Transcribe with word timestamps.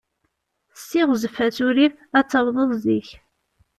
Ssiɣzef 0.79 1.35
asurif, 1.47 1.93
ad 2.17 2.25
tawḍeḍ 2.31 2.71
zik. 2.83 3.09